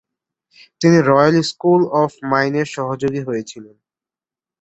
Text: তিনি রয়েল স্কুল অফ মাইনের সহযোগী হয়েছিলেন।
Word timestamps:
তিনি 0.81 0.97
রয়েল 1.01 1.35
স্কুল 1.41 1.81
অফ 1.93 2.11
মাইনের 2.23 2.67
সহযোগী 2.67 3.21
হয়েছিলেন। 3.23 3.75